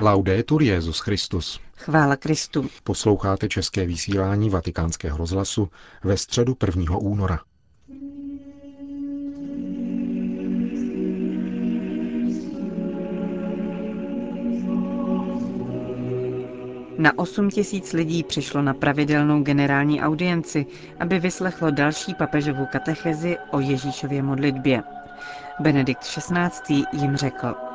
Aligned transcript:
Laudetur 0.00 0.62
Jezus 0.62 0.98
Christus. 0.98 1.60
Chvála 1.76 2.16
Kristu. 2.16 2.68
Posloucháte 2.84 3.48
české 3.48 3.86
vysílání 3.86 4.50
Vatikánského 4.50 5.18
rozhlasu 5.18 5.68
ve 6.04 6.16
středu 6.16 6.56
1. 6.66 6.96
února. 6.96 7.40
Na 16.98 17.18
8 17.18 17.50
tisíc 17.50 17.92
lidí 17.92 18.22
přišlo 18.22 18.62
na 18.62 18.74
pravidelnou 18.74 19.42
generální 19.42 20.02
audienci, 20.02 20.66
aby 21.00 21.20
vyslechlo 21.20 21.70
další 21.70 22.14
papežovu 22.14 22.66
katechezi 22.72 23.36
o 23.50 23.60
Ježíšově 23.60 24.22
modlitbě. 24.22 24.82
Benedikt 25.60 26.02
XVI. 26.02 26.84
jim 26.92 27.16
řekl. 27.16 27.73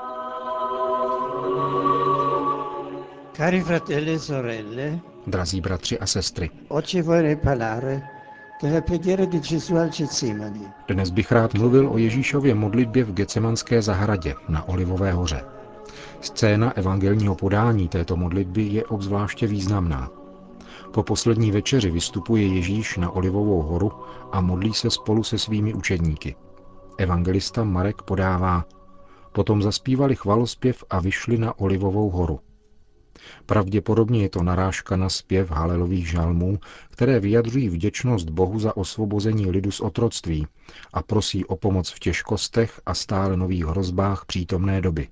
Cari 3.40 3.62
fratelli 3.62 4.12
e 4.12 4.20
sorelle, 4.20 5.00
Drazí 5.28 5.62
bratři 5.62 6.00
a 6.00 6.06
sestry, 6.06 6.50
dnes 10.88 11.10
bych 11.10 11.32
rád 11.32 11.54
mluvil 11.54 11.90
o 11.90 11.98
Ježíšově 11.98 12.56
modlitbě 12.56 13.04
v 13.04 13.14
Gecemanské 13.14 13.82
zahradě 13.82 14.36
na 14.50 14.68
Olivové 14.68 15.12
hoře. 15.12 15.46
Scéna 16.22 16.78
evangelního 16.78 17.36
podání 17.36 17.88
této 17.88 18.16
modlitby 18.16 18.62
je 18.62 18.86
obzvláště 18.86 19.48
významná. 19.48 20.10
Po 20.94 21.04
poslední 21.04 21.52
večeři 21.52 21.92
vystupuje 21.92 22.48
Ježíš 22.48 22.98
na 22.98 23.12
Olivovou 23.12 23.62
horu 23.62 23.92
a 24.32 24.42
modlí 24.42 24.74
se 24.74 24.90
spolu 24.90 25.24
se 25.24 25.38
svými 25.38 25.74
učedníky. 25.74 26.36
Evangelista 26.98 27.64
Marek 27.64 28.02
podává, 28.02 28.66
potom 29.32 29.62
zaspívali 29.62 30.16
chvalospěv 30.16 30.84
a 30.90 31.00
vyšli 31.00 31.38
na 31.38 31.60
Olivovou 31.60 32.10
horu. 32.10 32.40
Pravděpodobně 33.46 34.22
je 34.22 34.30
to 34.30 34.44
narážka 34.44 34.96
na 34.96 35.10
zpěv 35.10 35.52
halelových 35.52 36.10
žalmů, 36.10 36.60
které 36.90 37.20
vyjadřují 37.20 37.70
vděčnost 37.70 38.30
Bohu 38.30 38.60
za 38.60 38.78
osvobození 38.78 39.52
lidu 39.52 39.72
z 39.72 39.82
otroctví 39.82 40.48
a 40.94 41.04
prosí 41.04 41.46
o 41.46 41.56
pomoc 41.56 41.92
v 41.92 42.00
těžkostech 42.00 42.82
a 42.86 42.94
stále 42.94 43.38
nových 43.38 43.66
hrozbách 43.66 44.26
přítomné 44.26 44.82
doby. 44.82 45.08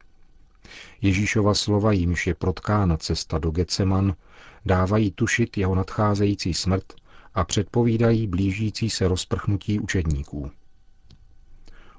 Ježíšova 1.01 1.53
slova, 1.53 1.91
jimž 1.91 2.27
je 2.27 2.33
protkána 2.33 2.97
cesta 2.97 3.37
do 3.37 3.51
Geceman, 3.51 4.15
dávají 4.65 5.11
tušit 5.11 5.57
jeho 5.57 5.75
nadcházející 5.75 6.53
smrt 6.53 6.93
a 7.33 7.43
předpovídají 7.43 8.27
blížící 8.27 8.89
se 8.89 9.07
rozprchnutí 9.07 9.79
učedníků. 9.79 10.51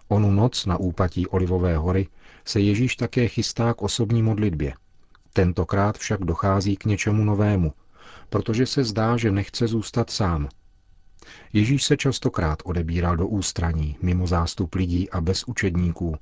Onu 0.09 0.31
noc 0.31 0.67
na 0.67 0.77
úpatí 0.77 1.27
Olivové 1.27 1.77
hory 1.77 2.09
se 2.45 2.61
Ježíš 2.61 2.97
také 2.97 3.29
chystá 3.29 3.75
k 3.75 3.83
osobní 3.83 4.23
modlitbě– 4.23 4.75
Tentokrát 5.39 5.99
však 5.99 6.21
dochází 6.21 6.77
k 6.77 6.85
něčemu 6.85 7.25
novému, 7.25 7.73
protože 8.29 8.67
se 8.67 8.85
zdá, 8.85 9.17
že 9.17 9.31
nechce 9.31 9.67
zůstat 9.67 10.11
sám. 10.11 10.49
Ježíš 11.53 11.85
se 11.85 11.97
častokrát 11.97 12.63
odebíral 12.65 13.17
do 13.17 13.27
ústraní, 13.27 13.97
mimo 14.03 14.27
zástup 14.27 14.75
lidí 14.75 15.11
a 15.11 15.21
bez 15.21 15.45
učedníků, 15.45 16.17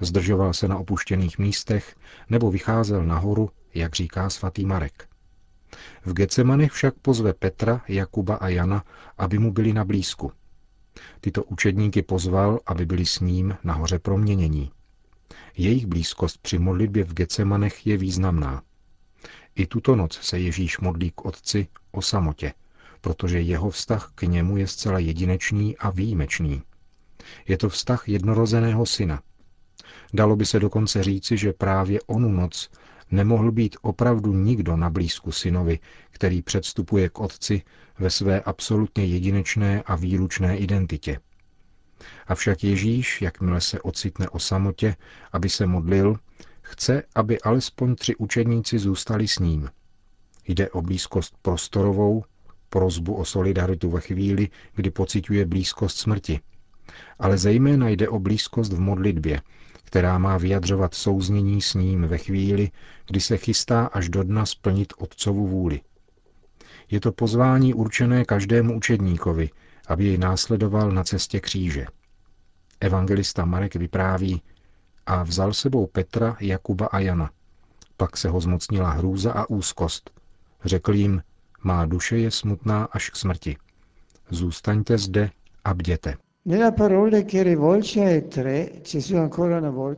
zdržoval 0.00 0.52
se 0.52 0.68
na 0.68 0.78
opuštěných 0.78 1.38
místech 1.38 1.96
nebo 2.30 2.50
vycházel 2.50 3.04
nahoru, 3.04 3.50
jak 3.74 3.94
říká 3.94 4.30
svatý 4.30 4.66
Marek. 4.66 5.08
V 6.04 6.12
Gecemanech 6.12 6.72
však 6.72 6.94
pozve 6.94 7.32
Petra, 7.34 7.82
Jakuba 7.88 8.34
a 8.34 8.48
Jana, 8.48 8.84
aby 9.18 9.38
mu 9.38 9.52
byli 9.52 9.72
na 9.72 9.84
blízku. 9.84 10.32
Tyto 11.20 11.44
učedníky 11.44 12.02
pozval, 12.02 12.60
aby 12.66 12.86
byli 12.86 13.06
s 13.06 13.20
ním 13.20 13.56
nahoře 13.64 13.98
proměnění. 13.98 14.70
Jejich 15.56 15.86
blízkost 15.86 16.38
při 16.38 16.58
modlitbě 16.58 17.04
v 17.04 17.14
Gecemanech 17.14 17.86
je 17.86 17.96
významná. 17.96 18.62
I 19.54 19.66
tuto 19.66 19.96
noc 19.96 20.18
se 20.22 20.38
Ježíš 20.38 20.78
modlí 20.78 21.10
k 21.10 21.24
Otci 21.24 21.66
o 21.90 22.02
samotě, 22.02 22.52
protože 23.00 23.40
jeho 23.40 23.70
vztah 23.70 24.12
k 24.14 24.22
němu 24.22 24.56
je 24.56 24.66
zcela 24.66 24.98
jedinečný 24.98 25.76
a 25.76 25.90
výjimečný. 25.90 26.62
Je 27.48 27.58
to 27.58 27.68
vztah 27.68 28.08
jednorozeného 28.08 28.86
syna. 28.86 29.22
Dalo 30.14 30.36
by 30.36 30.46
se 30.46 30.60
dokonce 30.60 31.02
říci, 31.02 31.36
že 31.36 31.52
právě 31.52 32.00
onu 32.06 32.32
noc 32.32 32.70
nemohl 33.10 33.52
být 33.52 33.76
opravdu 33.82 34.32
nikdo 34.32 34.76
na 34.76 34.90
blízku 34.90 35.32
synovi, 35.32 35.78
který 36.10 36.42
předstupuje 36.42 37.08
k 37.08 37.20
otci 37.20 37.62
ve 37.98 38.10
své 38.10 38.40
absolutně 38.40 39.04
jedinečné 39.04 39.82
a 39.82 39.96
výlučné 39.96 40.56
identitě– 40.56 41.20
Avšak 42.26 42.64
Ježíš, 42.64 43.22
jakmile 43.22 43.60
se 43.60 43.80
ocitne 43.80 44.28
o 44.28 44.38
samotě, 44.38 44.96
aby 45.32 45.48
se 45.48 45.66
modlil, 45.66 46.16
chce, 46.62 47.02
aby 47.14 47.40
alespoň 47.40 47.94
tři 47.94 48.16
učedníci 48.16 48.78
zůstali 48.78 49.28
s 49.28 49.38
ním. 49.38 49.70
Jde 50.48 50.70
o 50.70 50.82
blízkost 50.82 51.34
prostorovou, 51.42 52.24
prozbu 52.68 53.14
o 53.14 53.24
solidaritu 53.24 53.90
ve 53.90 54.00
chvíli, 54.00 54.48
kdy 54.74 54.90
pociťuje 54.90 55.46
blízkost 55.46 55.98
smrti. 55.98 56.40
Ale 57.18 57.38
zejména 57.38 57.88
jde 57.88 58.08
o 58.08 58.18
blízkost 58.18 58.72
v 58.72 58.80
modlitbě, 58.80 59.40
která 59.84 60.18
má 60.18 60.38
vyjadřovat 60.38 60.94
souznění 60.94 61.62
s 61.62 61.74
ním 61.74 62.02
ve 62.02 62.18
chvíli, 62.18 62.70
kdy 63.06 63.20
se 63.20 63.36
chystá 63.36 63.86
až 63.86 64.08
do 64.08 64.22
dna 64.22 64.46
splnit 64.46 64.92
Otcovu 64.98 65.46
vůli. 65.46 65.80
Je 66.90 67.00
to 67.00 67.12
pozvání 67.12 67.74
určené 67.74 68.24
každému 68.24 68.76
učedníkovi, 68.76 69.50
aby 69.88 70.04
jej 70.04 70.18
následoval 70.18 70.90
na 70.90 71.04
cestě 71.04 71.40
kříže. 71.40 71.86
Evangelista 72.80 73.44
Marek 73.44 73.74
vypráví, 73.74 74.42
a 75.06 75.22
vzal 75.22 75.52
sebou 75.52 75.86
Petra, 75.86 76.36
Jakuba 76.40 76.86
a 76.86 76.98
Jana. 76.98 77.30
Pak 77.96 78.16
se 78.16 78.28
ho 78.28 78.40
zmocnila 78.40 78.90
hrůza 78.90 79.32
a 79.32 79.50
úzkost. 79.50 80.10
Řekl 80.64 80.94
jim, 80.94 81.22
má 81.62 81.86
duše 81.86 82.18
je 82.18 82.30
smutná 82.30 82.84
až 82.84 83.10
k 83.10 83.16
smrti. 83.16 83.56
Zůstaňte 84.30 84.98
zde 84.98 85.30
a 85.64 85.74
bděte. 85.74 86.14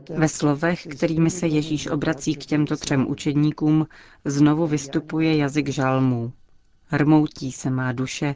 Ve 0.09 0.27
slovech, 0.27 0.87
kterými 0.87 1.29
se 1.29 1.47
Ježíš 1.47 1.87
obrací 1.87 2.35
k 2.35 2.45
těmto 2.45 2.77
třem 2.77 3.07
učedníkům, 3.07 3.87
znovu 4.25 4.67
vystupuje 4.67 5.37
jazyk 5.37 5.69
žalmů. 5.69 6.33
Hrmoutí 6.87 7.51
se 7.51 7.69
má 7.69 7.91
duše 7.91 8.35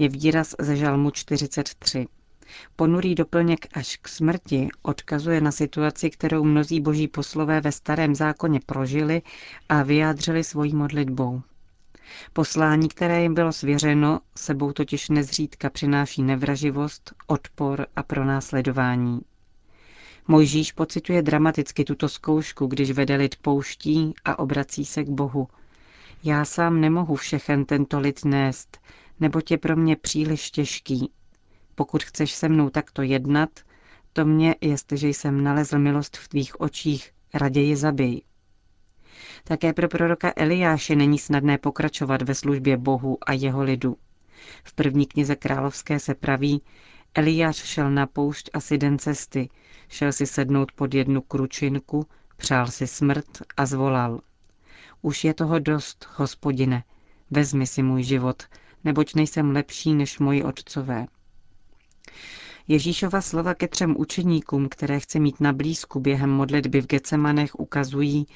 je 0.00 0.08
výraz 0.08 0.54
ze 0.58 0.76
žalmu 0.76 1.10
43. 1.10 2.06
Ponurý 2.76 3.14
doplněk 3.14 3.66
až 3.72 3.96
k 3.96 4.08
smrti 4.08 4.68
odkazuje 4.82 5.40
na 5.40 5.52
situaci, 5.52 6.10
kterou 6.10 6.44
mnozí 6.44 6.80
boží 6.80 7.08
poslové 7.08 7.60
ve 7.60 7.72
starém 7.72 8.14
zákoně 8.14 8.60
prožili 8.66 9.22
a 9.68 9.82
vyjádřili 9.82 10.44
svojí 10.44 10.74
modlitbou. 10.74 11.42
Poslání, 12.32 12.88
které 12.88 13.22
jim 13.22 13.34
bylo 13.34 13.52
svěřeno, 13.52 14.20
sebou 14.36 14.72
totiž 14.72 15.08
nezřídka 15.08 15.70
přináší 15.70 16.22
nevraživost, 16.22 17.12
odpor 17.26 17.86
a 17.96 18.02
pronásledování. 18.02 19.20
Mojžíš 20.28 20.72
pocituje 20.72 21.22
dramaticky 21.22 21.84
tuto 21.84 22.08
zkoušku, 22.08 22.66
když 22.66 22.90
vede 22.90 23.16
lid 23.16 23.36
pouští 23.36 24.14
a 24.24 24.38
obrací 24.38 24.84
se 24.84 25.04
k 25.04 25.08
Bohu. 25.08 25.48
Já 26.24 26.44
sám 26.44 26.80
nemohu 26.80 27.16
všechen 27.16 27.64
tento 27.64 28.00
lid 28.00 28.24
nést, 28.24 28.78
nebo 29.20 29.40
je 29.50 29.58
pro 29.58 29.76
mě 29.76 29.96
příliš 29.96 30.50
těžký, 30.50 31.12
pokud 31.74 32.02
chceš 32.04 32.32
se 32.32 32.48
mnou 32.48 32.70
takto 32.70 33.02
jednat, 33.02 33.50
to 34.12 34.24
mě, 34.24 34.54
jestliže 34.60 35.08
jsem 35.08 35.44
nalezl 35.44 35.78
milost 35.78 36.16
v 36.16 36.28
tvých 36.28 36.60
očích, 36.60 37.12
raději 37.34 37.76
zabij. 37.76 38.22
Také 39.44 39.72
pro 39.72 39.88
proroka 39.88 40.32
Eliáše 40.36 40.96
není 40.96 41.18
snadné 41.18 41.58
pokračovat 41.58 42.22
ve 42.22 42.34
službě 42.34 42.76
Bohu 42.76 43.18
a 43.26 43.32
jeho 43.32 43.62
lidu. 43.62 43.96
V 44.64 44.74
první 44.74 45.06
knize 45.06 45.36
královské 45.36 45.98
se 46.00 46.14
praví, 46.14 46.62
Eliáš 47.14 47.56
šel 47.56 47.90
na 47.90 48.06
poušť 48.06 48.50
asi 48.52 48.78
den 48.78 48.98
cesty, 48.98 49.48
šel 49.88 50.12
si 50.12 50.26
sednout 50.26 50.72
pod 50.72 50.94
jednu 50.94 51.20
kručinku, 51.20 52.06
přál 52.36 52.66
si 52.66 52.86
smrt 52.86 53.42
a 53.56 53.66
zvolal. 53.66 54.20
Už 55.02 55.24
je 55.24 55.34
toho 55.34 55.58
dost, 55.58 56.08
hospodine, 56.16 56.84
vezmi 57.30 57.66
si 57.66 57.82
můj 57.82 58.02
život, 58.02 58.42
neboť 58.84 59.14
nejsem 59.14 59.50
lepší 59.50 59.94
než 59.94 60.18
moji 60.18 60.44
otcové. 60.44 61.06
Ježíšova 62.68 63.20
slova 63.20 63.54
ke 63.54 63.68
třem 63.68 63.94
učeníkům, 63.98 64.68
které 64.68 65.00
chce 65.00 65.18
mít 65.18 65.40
na 65.40 65.52
blízku 65.52 66.00
během 66.00 66.30
modlitby 66.30 66.80
v 66.80 66.86
Gecemanech, 66.86 67.60
ukazují, 67.60 68.26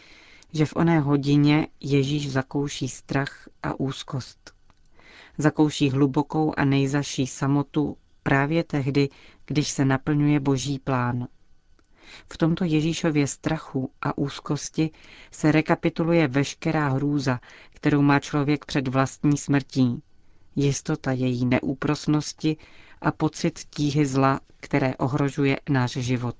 že 0.52 0.66
v 0.66 0.76
oné 0.76 1.00
hodině 1.00 1.66
Ježíš 1.80 2.30
zakouší 2.30 2.88
strach 2.88 3.48
a 3.62 3.80
úzkost. 3.80 4.54
Zakouší 5.38 5.90
hlubokou 5.90 6.54
a 6.56 6.64
nejzaší 6.64 7.26
samotu 7.26 7.96
právě 8.22 8.64
tehdy, 8.64 9.08
když 9.46 9.68
se 9.68 9.84
naplňuje 9.84 10.40
boží 10.40 10.78
plán. 10.78 11.28
V 12.32 12.38
tomto 12.38 12.64
Ježíšově 12.64 13.26
strachu 13.26 13.90
a 14.02 14.18
úzkosti 14.18 14.90
se 15.30 15.52
rekapituluje 15.52 16.28
veškerá 16.28 16.88
hrůza, 16.88 17.40
kterou 17.70 18.02
má 18.02 18.20
člověk 18.20 18.64
před 18.64 18.88
vlastní 18.88 19.38
smrtí, 19.38 20.02
jistota 20.56 21.12
její 21.12 21.46
neúprosnosti 21.46 22.56
a 23.00 23.10
pocit 23.10 23.58
tíhy 23.70 24.06
zla, 24.06 24.40
které 24.60 24.96
ohrožuje 24.96 25.56
náš 25.68 25.90
život. 25.90 26.36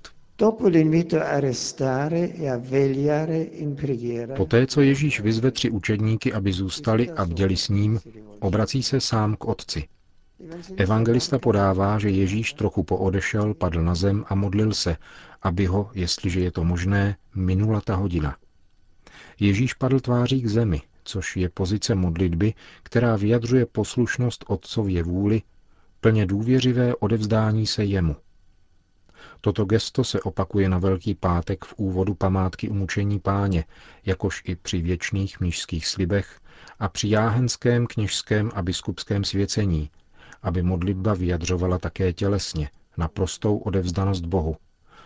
Poté, 4.35 4.67
co 4.67 4.81
Ježíš 4.81 5.19
vyzve 5.19 5.51
tři 5.51 5.69
učedníky, 5.69 6.33
aby 6.33 6.51
zůstali 6.53 7.11
a 7.11 7.25
bděli 7.25 7.57
s 7.57 7.69
ním, 7.69 7.99
obrací 8.39 8.83
se 8.83 9.01
sám 9.01 9.35
k 9.35 9.45
otci. 9.45 9.87
Evangelista 10.77 11.39
podává, 11.39 11.99
že 11.99 12.09
Ježíš 12.09 12.53
trochu 12.53 12.83
poodešel, 12.83 13.53
padl 13.53 13.81
na 13.81 13.95
zem 13.95 14.25
a 14.27 14.35
modlil 14.35 14.73
se, 14.73 14.97
aby 15.41 15.65
ho, 15.65 15.89
jestliže 15.93 16.39
je 16.39 16.51
to 16.51 16.63
možné, 16.63 17.17
minula 17.35 17.81
ta 17.81 17.95
hodina. 17.95 18.35
Ježíš 19.39 19.73
padl 19.73 19.99
tváří 19.99 20.41
k 20.41 20.47
zemi, 20.47 20.81
což 21.05 21.37
je 21.37 21.49
pozice 21.49 21.95
modlitby, 21.95 22.53
která 22.83 23.15
vyjadřuje 23.15 23.65
poslušnost 23.65 24.45
Otcově 24.47 25.03
vůli, 25.03 25.41
plně 25.99 26.25
důvěřivé 26.25 26.95
odevzdání 26.95 27.67
se 27.67 27.83
jemu. 27.83 28.15
Toto 29.41 29.65
gesto 29.65 30.03
se 30.03 30.21
opakuje 30.21 30.69
na 30.69 30.77
Velký 30.77 31.15
pátek 31.15 31.65
v 31.65 31.73
úvodu 31.77 32.13
památky 32.13 32.69
umučení 32.69 33.19
páně, 33.19 33.65
jakož 34.05 34.41
i 34.45 34.55
při 34.55 34.81
věčných 34.81 35.39
mnižských 35.39 35.87
slibech 35.87 36.39
a 36.79 36.89
při 36.89 37.09
jáhenském, 37.09 37.87
kněžském 37.87 38.51
a 38.55 38.61
biskupském 38.61 39.23
svěcení, 39.23 39.89
aby 40.41 40.61
modlitba 40.63 41.13
vyjadřovala 41.13 41.79
také 41.79 42.13
tělesně, 42.13 42.69
na 42.97 43.07
prostou 43.07 43.57
odevzdanost 43.57 44.25
Bohu, 44.25 44.55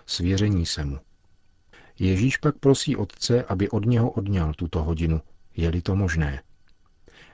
svěření 0.06 0.66
se 0.66 0.86
mu. 0.86 1.00
Ježíš 2.00 2.38
pak 2.38 2.58
prosí 2.58 2.96
Otce, 2.96 3.44
aby 3.44 3.70
od 3.70 3.86
něho 3.86 4.12
odňal 4.12 4.54
tuto 4.54 4.84
hodinu, 4.84 5.22
je-li 5.60 5.82
to 5.82 5.96
možné. 5.96 6.42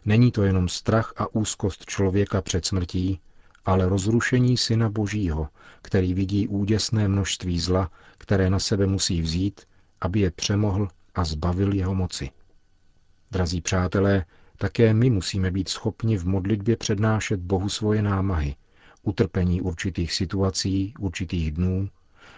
Není 0.05 0.31
to 0.31 0.43
jenom 0.43 0.69
strach 0.69 1.13
a 1.17 1.35
úzkost 1.35 1.85
člověka 1.85 2.41
před 2.41 2.65
smrtí, 2.65 3.19
ale 3.65 3.89
rozrušení 3.89 4.57
Syna 4.57 4.89
Božího, 4.89 5.47
který 5.81 6.13
vidí 6.13 6.47
úděsné 6.47 7.07
množství 7.07 7.59
zla, 7.59 7.91
které 8.17 8.49
na 8.49 8.59
sebe 8.59 8.87
musí 8.87 9.21
vzít, 9.21 9.61
aby 10.01 10.19
je 10.19 10.31
přemohl 10.31 10.87
a 11.15 11.23
zbavil 11.23 11.73
jeho 11.73 11.95
moci. 11.95 12.29
Drazí 13.31 13.61
přátelé, 13.61 14.25
také 14.57 14.93
my 14.93 15.09
musíme 15.09 15.51
být 15.51 15.69
schopni 15.69 16.17
v 16.17 16.25
modlitbě 16.27 16.77
přednášet 16.77 17.39
Bohu 17.39 17.69
svoje 17.69 18.01
námahy, 18.01 18.55
utrpení 19.03 19.61
určitých 19.61 20.13
situací, 20.13 20.93
určitých 20.99 21.51
dnů, 21.51 21.89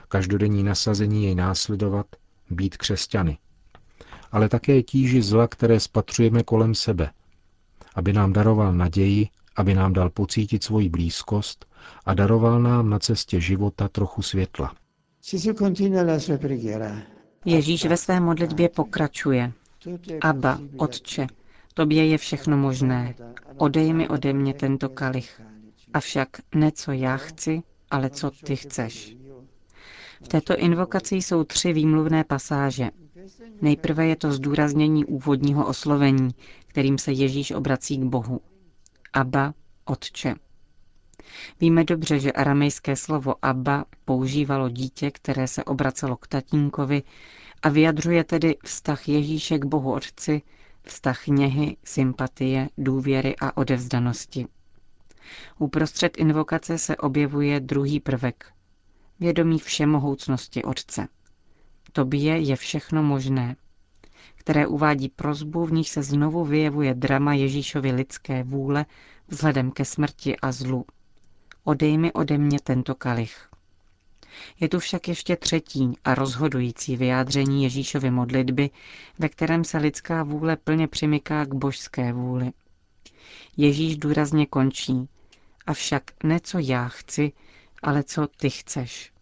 každodenní 0.08 0.64
nasazení 0.64 1.24
jej 1.24 1.36
následovat, 1.36 2.06
být 2.50 2.78
křesťany. 2.78 3.38
Ale 4.32 4.50
také 4.50 4.84
tíži 4.84 5.22
zla, 5.22 5.48
které 5.48 5.80
spatřujeme 5.80 6.44
kolem 6.44 6.76
sebe, 6.76 7.10
aby 7.96 8.14
nám 8.14 8.34
daroval 8.34 8.74
naději, 8.74 9.28
aby 9.56 9.74
nám 9.74 9.94
dal 9.94 10.10
pocítit 10.10 10.64
svoji 10.64 10.90
blízkost 10.90 11.66
a 12.06 12.14
daroval 12.14 12.62
nám 12.62 12.90
na 12.90 13.00
cestě 13.00 13.42
života 13.42 13.88
trochu 13.88 14.22
světla. 14.22 14.76
Ježíš 17.46 17.86
ve 17.86 17.98
své 17.98 18.20
modlitbě 18.20 18.70
pokračuje. 18.70 19.52
Abba, 20.22 20.60
Otče, 20.78 21.28
tobě 21.74 22.06
je 22.08 22.18
všechno 22.18 22.58
možné. 22.58 23.16
Odej 23.58 23.94
mi 23.94 24.10
ode 24.10 24.34
mě 24.34 24.54
tento 24.54 24.90
kalich. 24.90 25.42
Avšak 25.94 26.30
ne 26.56 26.72
co 26.72 26.92
já 26.92 27.18
chci, 27.18 27.62
ale 27.92 28.10
co 28.10 28.32
ty 28.32 28.56
chceš. 28.56 29.18
V 30.24 30.28
této 30.28 30.58
invokaci 30.58 31.16
jsou 31.16 31.44
tři 31.44 31.74
výmluvné 31.74 32.24
pasáže. 32.24 32.90
Nejprve 33.62 34.08
je 34.08 34.16
to 34.16 34.32
zdůraznění 34.32 35.06
úvodního 35.06 35.68
oslovení, 35.68 36.30
kterým 36.68 36.98
se 36.98 37.12
Ježíš 37.12 37.52
obrací 37.52 37.98
k 37.98 38.04
Bohu. 38.04 38.42
Abba, 39.14 39.54
Otče. 39.86 40.36
Víme 41.62 41.84
dobře, 41.84 42.20
že 42.20 42.32
aramejské 42.32 42.96
slovo 42.96 43.36
Abba 43.42 43.86
používalo 44.06 44.70
dítě, 44.70 45.12
které 45.12 45.48
se 45.48 45.64
obracelo 45.64 46.16
k 46.18 46.28
tatínkovi 46.28 47.04
a 47.62 47.70
vyjadřuje 47.70 48.24
tedy 48.24 48.56
vztah 48.64 49.08
Ježíše 49.10 49.58
k 49.60 49.66
Bohu 49.66 49.94
Otci, 49.94 50.42
vztah 50.84 51.28
něhy, 51.28 51.78
sympatie, 51.84 52.70
důvěry 52.78 53.36
a 53.42 53.58
odevzdanosti. 53.58 54.48
Uprostřed 55.60 56.18
invokace 56.18 56.78
se 56.78 56.98
objevuje 56.98 57.60
druhý 57.60 58.00
prvek, 58.00 58.46
vědomí 59.20 59.60
všemohoucnosti 59.60 60.64
Otce. 60.64 61.08
Tobě 61.98 62.38
je 62.38 62.56
všechno 62.56 63.04
možné, 63.04 63.56
které 64.36 64.68
uvádí 64.68 65.10
prozbu, 65.10 65.66
v 65.66 65.72
níž 65.72 65.90
se 65.90 66.04
znovu 66.04 66.46
vyjevuje 66.46 66.94
drama 66.94 67.34
Ježíšovy 67.34 67.92
lidské 67.92 68.44
vůle 68.44 68.86
vzhledem 69.28 69.72
ke 69.72 69.86
smrti 69.86 70.38
a 70.38 70.52
zlu. 70.52 70.86
Odej 71.64 71.98
mi 71.98 72.14
ode 72.14 72.38
mě 72.38 72.60
tento 72.64 72.96
kalich. 72.96 73.50
Je 74.60 74.70
tu 74.70 74.80
však 74.80 75.08
ještě 75.08 75.36
třetí 75.36 75.94
a 76.04 76.16
rozhodující 76.16 76.98
vyjádření 76.98 77.64
Ježíšovy 77.64 78.12
modlitby, 78.12 78.70
ve 79.20 79.30
kterém 79.30 79.64
se 79.64 79.78
lidská 79.78 80.24
vůle 80.24 80.56
plně 80.56 80.88
přimyká 80.88 81.46
k 81.46 81.54
božské 81.54 82.14
vůli. 82.14 82.52
Ježíš 83.58 83.98
důrazně 83.98 84.46
končí, 84.46 85.10
avšak 85.68 86.04
ne 86.24 86.40
co 86.40 86.60
já 86.60 86.88
chci, 86.88 87.32
ale 87.82 88.04
co 88.04 88.28
ty 88.28 88.50
chceš. 88.50 89.17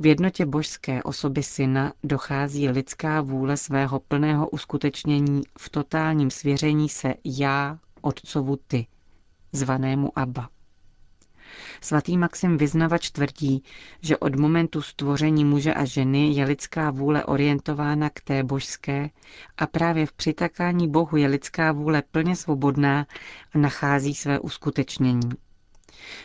V 0.00 0.06
jednotě 0.06 0.46
božské 0.46 1.02
osoby 1.02 1.42
syna 1.42 1.92
dochází 2.04 2.68
lidská 2.68 3.20
vůle 3.20 3.56
svého 3.56 4.00
plného 4.00 4.48
uskutečnění 4.48 5.42
v 5.58 5.68
totálním 5.70 6.30
svěření 6.30 6.88
se 6.88 7.14
já, 7.24 7.78
otcovu 8.00 8.56
ty, 8.56 8.86
zvanému 9.52 10.18
Abba. 10.18 10.48
Svatý 11.80 12.18
Maxim 12.18 12.58
Vyznavač 12.58 13.10
tvrdí, 13.10 13.62
že 14.00 14.16
od 14.16 14.36
momentu 14.36 14.82
stvoření 14.82 15.44
muže 15.44 15.74
a 15.74 15.84
ženy 15.84 16.32
je 16.32 16.44
lidská 16.44 16.90
vůle 16.90 17.24
orientována 17.24 18.10
k 18.10 18.20
té 18.20 18.42
božské 18.42 19.10
a 19.56 19.66
právě 19.66 20.06
v 20.06 20.12
přitakání 20.12 20.88
Bohu 20.88 21.16
je 21.16 21.26
lidská 21.26 21.72
vůle 21.72 22.02
plně 22.02 22.36
svobodná 22.36 23.06
a 23.54 23.58
nachází 23.58 24.14
své 24.14 24.38
uskutečnění. 24.38 25.30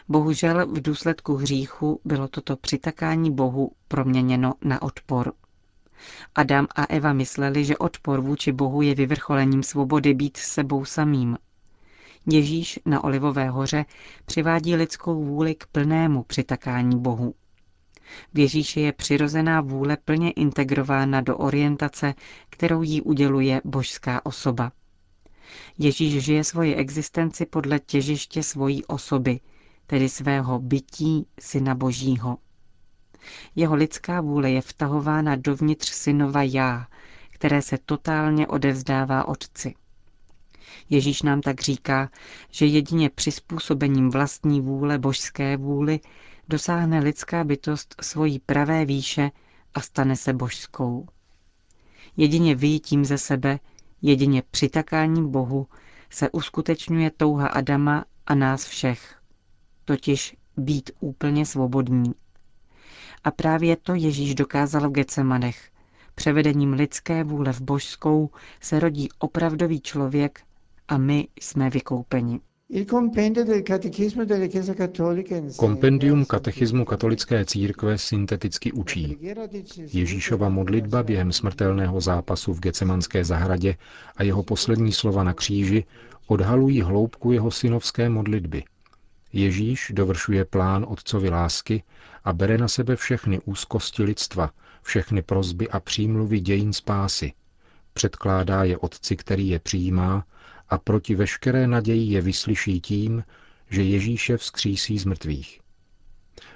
Bohužel 0.10 0.68
v 0.68 0.82
důsledku 0.82 1.36
hříchu 1.36 2.02
bylo 2.06 2.28
toto 2.28 2.56
přitakání 2.56 3.32
Bohu 3.32 3.72
proměněno 3.88 4.54
na 4.64 4.82
odpor. 4.82 5.34
Adam 6.36 6.68
a 6.76 6.84
Eva 6.84 7.14
mysleli, 7.14 7.66
že 7.66 7.78
odpor 7.78 8.22
vůči 8.22 8.52
Bohu 8.52 8.82
je 8.82 8.96
vyvrcholením 8.96 9.64
svobody 9.64 10.14
být 10.14 10.38
sebou 10.38 10.86
samým. 10.86 11.38
Ježíš 12.26 12.80
na 12.86 13.04
Olivové 13.04 13.50
hoře 13.50 13.86
přivádí 14.26 14.76
lidskou 14.76 15.24
vůli 15.24 15.56
k 15.56 15.68
plnému 15.68 16.24
přitakání 16.24 17.00
Bohu. 17.00 17.34
V 18.34 18.40
Ježíši 18.40 18.80
je 18.80 18.92
přirozená 18.92 19.62
vůle 19.62 19.98
plně 20.06 20.32
integrována 20.32 21.22
do 21.22 21.38
orientace, 21.38 22.14
kterou 22.50 22.82
jí 22.82 23.02
uděluje 23.02 23.62
božská 23.66 24.26
osoba. 24.26 24.72
Ježíš 25.78 26.24
žije 26.24 26.44
svoji 26.44 26.76
existenci 26.76 27.46
podle 27.46 27.80
těžiště 27.80 28.44
svojí 28.44 28.86
osoby, 28.86 29.40
tedy 29.88 30.10
svého 30.10 30.60
bytí 30.60 31.28
Syna 31.40 31.76
Božího. 31.76 32.38
Jeho 33.56 33.76
lidská 33.76 34.22
vůle 34.22 34.52
je 34.52 34.62
vtahována 34.62 35.36
dovnitř 35.36 35.92
synova 35.92 36.44
já, 36.44 36.88
které 37.30 37.62
se 37.62 37.78
totálně 37.86 38.48
odevzdává 38.48 39.28
Otci. 39.28 39.74
Ježíš 40.90 41.22
nám 41.22 41.42
tak 41.42 41.62
říká, 41.62 42.10
že 42.52 42.66
jedině 42.66 43.10
přizpůsobením 43.10 44.10
vlastní 44.10 44.62
vůle 44.62 45.00
božské 45.00 45.58
vůli 45.58 46.00
dosáhne 46.48 47.00
lidská 47.00 47.44
bytost 47.44 47.96
svojí 48.02 48.40
pravé 48.40 48.86
výše 48.86 49.32
a 49.74 49.82
stane 49.82 50.16
se 50.16 50.34
božskou. 50.34 51.08
Jedině 52.18 52.56
vyjítím 52.56 53.06
ze 53.06 53.18
sebe, 53.18 53.60
jedině 54.02 54.44
přitakáním 54.52 55.32
Bohu 55.32 55.68
se 56.10 56.30
uskutečňuje 56.30 57.12
touha 57.12 57.48
Adama 57.48 58.06
a 58.26 58.36
nás 58.36 58.66
všech, 58.66 59.16
totiž 59.86 60.36
být 60.58 60.92
úplně 61.00 61.46
svobodní. 61.46 62.14
A 63.24 63.32
právě 63.32 63.76
to 63.76 63.96
Ježíš 63.96 64.36
dokázal 64.36 64.90
v 64.90 64.94
Gecemanech. 64.94 65.70
Převedením 66.16 66.74
lidské 66.74 67.24
vůle 67.24 67.54
v 67.54 67.62
božskou 67.62 68.30
se 68.62 68.80
rodí 68.80 69.10
opravdový 69.20 69.82
člověk 69.82 70.42
a 70.88 70.98
my 70.98 71.28
jsme 71.42 71.70
vykoupeni. 71.70 72.40
Kompendium 75.58 76.26
katechismu 76.26 76.86
katolické 76.86 77.46
církve 77.46 77.98
synteticky 77.98 78.72
učí. 78.72 79.18
Ježíšova 79.94 80.50
modlitba 80.50 81.04
během 81.04 81.32
smrtelného 81.32 82.02
zápasu 82.02 82.54
v 82.54 82.60
Gecemanské 82.60 83.26
zahradě 83.26 83.76
a 84.16 84.24
jeho 84.24 84.44
poslední 84.44 84.92
slova 84.92 85.24
na 85.24 85.34
kříži 85.34 85.84
odhalují 86.28 86.82
hloubku 86.82 87.32
jeho 87.32 87.52
synovské 87.52 88.10
modlitby. 88.10 88.64
Ježíš 89.34 89.92
dovršuje 89.96 90.46
plán 90.46 90.86
otcovi 90.90 91.30
lásky 91.30 91.84
a 92.24 92.34
bere 92.34 92.58
na 92.58 92.68
sebe 92.68 92.96
všechny 92.96 93.40
úzkosti 93.46 94.04
lidstva, 94.04 94.52
všechny 94.82 95.22
prozby 95.22 95.70
a 95.70 95.80
přímluvy 95.80 96.40
dějin 96.40 96.74
spásy. 96.74 97.34
Předkládá 97.94 98.64
je 98.64 98.78
otci, 98.78 99.16
který 99.16 99.50
je 99.50 99.60
přijímá 99.60 100.26
a 100.70 100.78
proti 100.78 101.16
veškeré 101.16 101.68
naději 101.68 102.12
je 102.12 102.22
vyslyší 102.22 102.82
tím, 102.82 103.24
že 103.70 103.84
Ježíše 103.84 104.38
vzkřísí 104.38 105.00
z 105.00 105.06
mrtvých. 105.06 105.60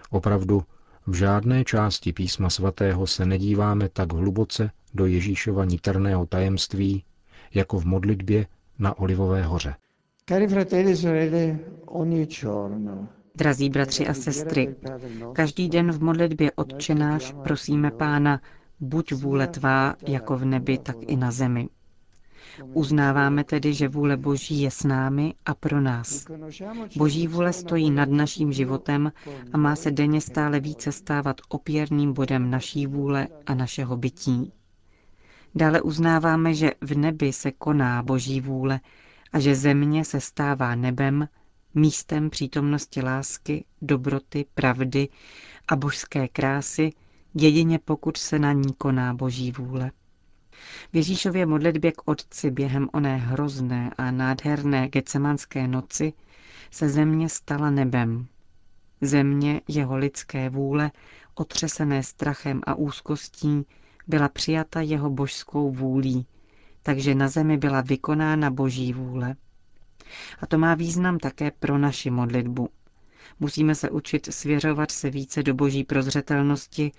Opravdu, 0.09 0.63
V 1.07 1.13
žádné 1.13 1.63
části 1.63 2.13
písma 2.13 2.49
svatého 2.49 3.07
se 3.07 3.25
nedíváme 3.25 3.89
tak 3.89 4.13
hluboce 4.13 4.71
do 4.93 5.05
Ježíšova 5.05 5.65
niterného 5.65 6.25
tajemství, 6.25 7.03
jako 7.53 7.79
v 7.79 7.85
modlitbě 7.85 8.45
na 8.79 8.97
Olivové 8.97 9.43
hoře. 9.43 9.75
Cari 10.29 10.47
fratelli, 10.47 10.95
sorelle, 10.95 11.37
ogni 11.39 11.55
giorno 11.55 11.76
Drazí 13.35 13.69
bratři 13.69 14.07
a 14.07 14.13
sestry, 14.13 14.75
každý 15.33 15.69
den 15.69 15.91
v 15.91 16.03
modlitbě 16.03 16.51
Otčenáš 16.51 17.33
prosíme 17.43 17.91
Pána, 17.91 18.41
buď 18.79 19.13
vůle 19.13 19.47
tvá, 19.47 19.95
jako 20.07 20.37
v 20.37 20.45
nebi, 20.45 20.77
tak 20.77 20.95
i 21.01 21.15
na 21.15 21.31
zemi. 21.31 21.69
Uznáváme 22.73 23.43
tedy, 23.43 23.73
že 23.73 23.87
vůle 23.87 24.17
Boží 24.17 24.61
je 24.61 24.71
s 24.71 24.83
námi 24.83 25.33
a 25.45 25.55
pro 25.55 25.81
nás. 25.81 26.25
Boží 26.97 27.27
vůle 27.27 27.53
stojí 27.53 27.91
nad 27.91 28.09
naším 28.09 28.53
životem 28.53 29.11
a 29.53 29.57
má 29.57 29.75
se 29.75 29.91
denně 29.91 30.21
stále 30.21 30.59
více 30.59 30.91
stávat 30.91 31.41
opěrným 31.49 32.13
bodem 32.13 32.49
naší 32.51 32.87
vůle 32.87 33.27
a 33.45 33.53
našeho 33.53 33.97
bytí. 33.97 34.53
Dále 35.55 35.81
uznáváme, 35.81 36.53
že 36.53 36.71
v 36.81 36.97
nebi 36.97 37.33
se 37.33 37.51
koná 37.51 38.03
Boží 38.03 38.41
vůle 38.41 38.79
a 39.33 39.39
že 39.39 39.55
země 39.55 40.05
se 40.05 40.21
stává 40.21 40.75
nebem, 40.75 41.27
místem 41.77 42.29
přítomnosti 42.29 43.01
lásky, 43.01 43.65
dobroty, 43.81 44.45
pravdy 44.53 45.09
a 45.67 45.75
božské 45.75 46.27
krásy, 46.27 46.91
jedině 47.33 47.79
pokud 47.79 48.17
se 48.17 48.39
na 48.39 48.53
ní 48.53 48.73
koná 48.77 49.13
Boží 49.13 49.51
vůle. 49.51 49.91
V 50.93 50.95
Ježíšově 50.95 51.45
modlitbě 51.45 51.91
k 51.91 52.01
Otci 52.05 52.51
během 52.51 52.89
oné 52.93 53.17
hrozné 53.17 53.91
a 53.97 54.11
nádherné 54.11 54.87
gecemanské 54.87 55.67
noci 55.67 56.13
se 56.71 56.89
země 56.89 57.29
stala 57.29 57.69
nebem. 57.69 58.27
Země 59.01 59.61
jeho 59.67 59.97
lidské 59.97 60.49
vůle, 60.49 60.91
otřesené 61.35 62.03
strachem 62.03 62.61
a 62.67 62.75
úzkostí, 62.75 63.65
byla 64.07 64.29
přijata 64.29 64.81
jeho 64.81 65.09
božskou 65.09 65.71
vůlí, 65.71 66.25
takže 66.83 67.15
na 67.15 67.27
zemi 67.27 67.57
byla 67.57 67.81
vykonána 67.81 68.51
boží 68.51 68.93
vůle. 68.93 69.35
A 70.39 70.47
to 70.47 70.57
má 70.57 70.75
význam 70.75 71.19
také 71.19 71.51
pro 71.51 71.77
naši 71.77 72.09
modlitbu. 72.09 72.69
Musíme 73.39 73.75
se 73.75 73.89
učit 73.89 74.33
svěřovat 74.33 74.91
se 74.91 75.09
více 75.09 75.43
do 75.43 75.53
boží 75.53 75.83
prozřetelnosti, 75.83 76.91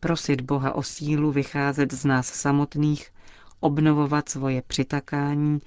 prosit 0.00 0.40
Boha 0.40 0.74
o 0.74 0.82
sílu 0.82 1.32
vycházet 1.32 1.92
z 1.92 2.04
nás 2.04 2.26
samotných, 2.26 3.10
obnovovat 3.60 4.28
svoje 4.28 4.62
přitakání 4.62 5.58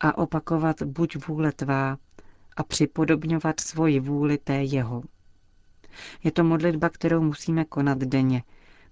a 0.00 0.18
opakovat 0.18 0.82
buď 0.82 1.26
vůle 1.26 1.52
tvá 1.52 1.98
a 2.56 2.62
připodobňovat 2.62 3.60
svoji 3.60 4.00
vůli 4.00 4.38
té 4.38 4.54
jeho. 4.62 5.02
Je 6.24 6.30
to 6.32 6.44
modlitba, 6.44 6.88
kterou 6.88 7.22
musíme 7.22 7.64
konat 7.64 7.98
denně, 7.98 8.42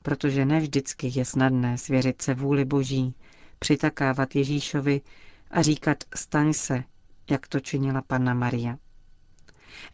protože 0.02 0.44
ne 0.44 0.60
vždycky 0.60 1.10
je 1.14 1.24
snadné 1.24 1.78
svěřit 1.78 2.22
se 2.22 2.34
vůli 2.34 2.64
Boží, 2.64 3.14
přitakávat 3.58 4.36
Ježíšovi 4.36 5.00
a 5.50 5.62
říkat 5.62 6.04
staň 6.14 6.52
se, 6.52 6.84
jak 7.32 7.48
to 7.48 7.60
činila 7.60 8.02
Panna 8.02 8.34
Maria. 8.34 8.76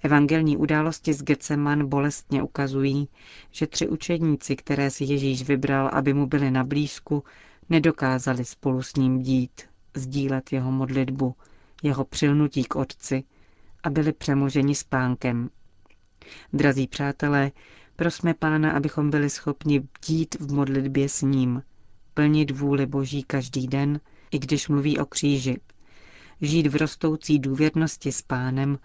Evangelní 0.02 0.56
události 0.56 1.14
z 1.14 1.22
Getseman 1.22 1.88
bolestně 1.88 2.42
ukazují, 2.42 3.08
že 3.50 3.66
tři 3.66 3.88
učedníci, 3.88 4.56
které 4.56 4.90
si 4.90 5.04
Ježíš 5.04 5.42
vybral, 5.42 5.90
aby 5.92 6.14
mu 6.14 6.26
byli 6.26 6.50
na 6.50 6.64
blízku, 6.64 7.24
nedokázali 7.68 8.44
spolu 8.44 8.82
s 8.82 8.96
ním 8.96 9.18
dít, 9.18 9.62
sdílet 9.94 10.52
jeho 10.52 10.72
modlitbu, 10.72 11.34
jeho 11.82 12.04
přilnutí 12.04 12.64
k 12.64 12.76
Otci 12.76 13.24
a 13.82 13.90
byli 13.90 14.12
přemoženi 14.12 14.74
spánkem. 14.74 15.50
Drazí 16.52 16.86
přátelé, 16.86 17.52
prosme 17.96 18.34
Pána, 18.34 18.72
abychom 18.72 19.10
byli 19.10 19.30
schopni 19.30 19.88
dít 20.06 20.34
v 20.40 20.52
modlitbě 20.52 21.08
s 21.08 21.22
ním, 21.22 21.62
plnit 22.14 22.50
vůli 22.50 22.86
Boží 22.86 23.22
každý 23.22 23.66
den, 23.66 24.00
i 24.30 24.38
když 24.38 24.68
mluví 24.68 24.98
o 24.98 25.06
kříži, 25.06 25.60
žít 26.40 26.66
v 26.66 26.76
rostoucí 26.76 27.38
důvěrnosti 27.38 28.12
s 28.12 28.22
pánem, 28.22 28.78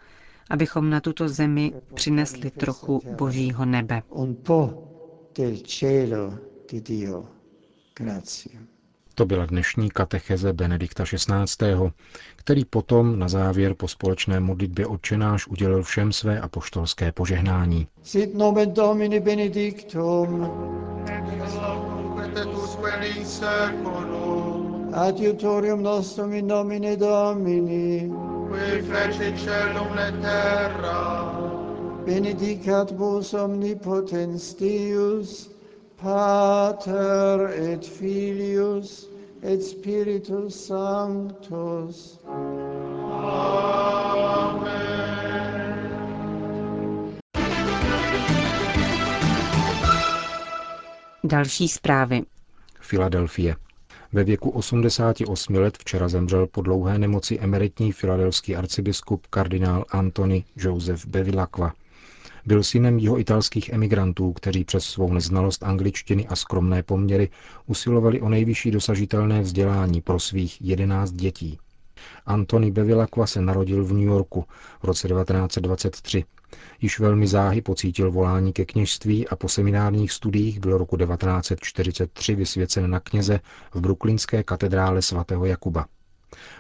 abychom 0.50 0.90
na 0.90 1.00
tuto 1.02 1.30
zemi 1.30 1.74
přinesli 1.94 2.52
trochu 2.52 3.02
božího 3.18 3.66
nebe. 3.66 4.02
To 9.16 9.26
byla 9.26 9.46
dnešní 9.46 9.90
katecheze 9.90 10.54
Benedikta 10.54 11.04
XVI., 11.04 11.74
který 12.36 12.66
potom 12.66 13.20
na 13.20 13.28
závěr 13.28 13.74
po 13.74 13.88
společné 13.88 14.40
modlitbě 14.40 14.88
odčenáš 14.88 15.48
udělil 15.48 15.84
všem 15.84 16.12
své 16.12 16.40
apoštolské 16.40 17.12
požehnání. 17.12 17.88
Sit 18.04 18.34
nomen 18.36 18.74
Domini 18.74 19.20
benedictum. 19.20 20.48
Et 21.08 21.24
Adiutorium 24.94 25.82
nostrum 25.82 26.34
in 26.34 26.46
nomine 26.46 26.96
Domini, 26.96 28.12
qui 28.48 28.82
fecit 28.82 29.36
celum 29.36 29.98
et 29.98 30.22
terra, 30.22 32.06
benedicat 32.06 32.92
vos 32.92 33.34
omnipotens 33.34 34.54
Deus, 34.54 35.50
Pater 35.98 37.48
et 37.58 37.84
Filius 37.84 39.08
et 39.42 39.64
Spiritus 39.64 40.68
Sanctus. 40.68 42.20
Další 51.24 51.68
zprávy. 51.68 52.26
Filadelfie. 52.80 53.56
Ve 54.14 54.24
věku 54.24 54.50
88 54.50 55.56
let 55.56 55.78
včera 55.78 56.08
zemřel 56.08 56.48
po 56.48 56.62
dlouhé 56.62 57.00
nemoci 57.00 57.40
emeritní 57.40 57.92
filadelský 57.92 58.56
arcibiskup 58.56 59.28
kardinál 59.28 59.86
Antony 59.90 60.44
Joseph 60.56 61.06
Bevilacqua. 61.06 61.74
Byl 62.46 62.64
synem 62.64 63.00
jeho 63.00 63.20
italských 63.20 63.70
emigrantů, 63.70 64.34
kteří 64.34 64.64
přes 64.64 64.86
svou 64.86 65.14
neznalost 65.14 65.64
angličtiny 65.64 66.28
a 66.28 66.36
skromné 66.36 66.84
poměry 66.84 67.30
usilovali 67.66 68.22
o 68.22 68.30
nejvyšší 68.30 68.72
dosažitelné 68.72 69.42
vzdělání 69.42 70.02
pro 70.02 70.20
svých 70.20 70.62
jedenáct 70.62 71.12
dětí. 71.12 71.60
Antony 72.26 72.72
Bevilacqua 72.72 73.28
se 73.28 73.42
narodil 73.42 73.86
v 73.86 73.94
New 73.94 74.04
Yorku 74.04 74.46
v 74.82 74.84
roce 74.84 75.08
1923 75.08 76.24
Již 76.82 77.00
velmi 77.00 77.28
záhy 77.28 77.62
pocítil 77.62 78.12
volání 78.12 78.54
ke 78.54 78.66
kněžství 78.66 79.28
a 79.28 79.36
po 79.36 79.50
seminárních 79.50 80.12
studiích 80.12 80.60
byl 80.60 80.78
roku 80.78 80.98
1943 80.98 82.36
vysvěcen 82.36 82.90
na 82.90 83.00
kněze 83.00 83.40
v 83.74 83.82
brooklynské 83.82 84.44
katedrále 84.44 85.02
svatého 85.02 85.46
Jakuba. 85.46 85.86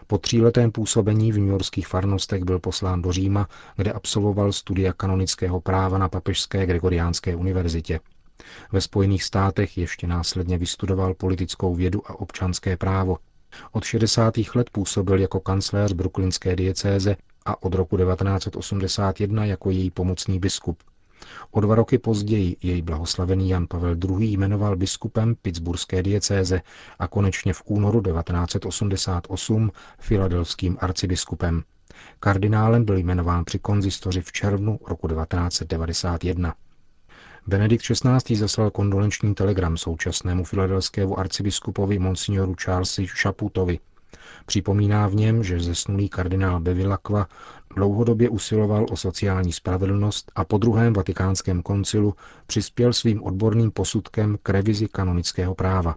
Po 0.07 0.17
tříletém 0.17 0.71
působení 0.71 1.31
v 1.31 1.37
newyorských 1.37 1.87
farnostech 1.87 2.43
byl 2.43 2.59
poslán 2.59 3.01
do 3.01 3.11
Říma, 3.11 3.47
kde 3.75 3.91
absolvoval 3.91 4.51
studia 4.51 4.93
kanonického 4.93 5.61
práva 5.61 5.97
na 5.97 6.09
Papežské 6.09 6.65
Gregoriánské 6.65 7.35
univerzitě. 7.35 7.99
Ve 8.71 8.81
Spojených 8.81 9.23
státech 9.23 9.77
ještě 9.77 10.07
následně 10.07 10.57
vystudoval 10.57 11.13
politickou 11.13 11.75
vědu 11.75 12.01
a 12.11 12.19
občanské 12.19 12.77
právo. 12.77 13.17
Od 13.71 13.83
60. 13.83 14.33
let 14.55 14.69
působil 14.69 15.19
jako 15.19 15.39
kancléř 15.39 15.93
brooklynské 15.93 16.55
diecéze 16.55 17.15
a 17.45 17.63
od 17.63 17.75
roku 17.75 17.97
1981 17.97 19.45
jako 19.45 19.69
její 19.69 19.91
pomocný 19.91 20.39
biskup. 20.39 20.83
O 21.51 21.61
dva 21.61 21.75
roky 21.75 21.97
později 21.97 22.57
jej 22.61 22.81
blahoslavený 22.81 23.49
Jan 23.49 23.67
Pavel 23.67 23.95
II. 24.09 24.27
jmenoval 24.27 24.75
biskupem 24.75 25.35
Pittsburghské 25.41 26.03
diecéze 26.03 26.61
a 26.99 27.07
konečně 27.07 27.53
v 27.53 27.61
únoru 27.65 28.01
1988 28.01 29.71
filadelským 29.99 30.77
arcibiskupem. 30.81 31.63
Kardinálem 32.19 32.85
byl 32.85 32.97
jmenován 32.97 33.45
při 33.45 33.59
konzistoři 33.59 34.21
v 34.21 34.31
červnu 34.31 34.79
roku 34.87 35.07
1991. 35.07 36.55
Benedikt 37.47 37.83
XVI. 37.83 38.35
zaslal 38.35 38.71
kondolenční 38.71 39.35
telegram 39.35 39.77
současnému 39.77 40.43
filadelskému 40.43 41.19
arcibiskupovi 41.19 41.99
monsignoru 41.99 42.55
Charlesi 42.63 43.07
Šaputovi, 43.07 43.79
Připomíná 44.45 45.07
v 45.07 45.15
něm, 45.15 45.43
že 45.43 45.59
zesnulý 45.59 46.09
kardinál 46.09 46.59
Bevilacqua 46.59 47.27
dlouhodobě 47.75 48.29
usiloval 48.29 48.85
o 48.91 48.97
sociální 48.97 49.53
spravedlnost 49.53 50.31
a 50.35 50.45
po 50.45 50.57
druhém 50.57 50.93
vatikánském 50.93 51.61
koncilu 51.61 52.15
přispěl 52.47 52.93
svým 52.93 53.23
odborným 53.23 53.71
posudkem 53.71 54.37
k 54.43 54.49
revizi 54.49 54.87
kanonického 54.87 55.55
práva. 55.55 55.95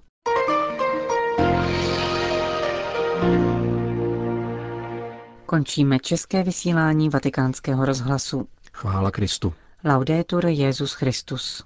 Končíme 5.46 5.98
české 5.98 6.42
vysílání 6.42 7.08
vatikánského 7.08 7.84
rozhlasu. 7.84 8.48
Chvála 8.72 9.10
Kristu. 9.10 9.52
Laudetur 9.84 10.46
Jezus 10.46 10.92
Christus. 10.92 11.64